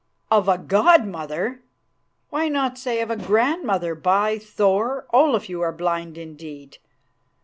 "Of 0.31 0.47
a 0.49 0.57
god 0.57 1.05
mother! 1.05 1.61
Why 2.31 2.47
not 2.47 2.79
say 2.79 3.01
of 3.01 3.11
a 3.11 3.15
grandmother? 3.15 3.93
By 3.93 4.39
Thor! 4.39 5.05
Olaf, 5.13 5.47
you 5.47 5.61
are 5.61 5.71
blind 5.71 6.17
indeed. 6.17 6.79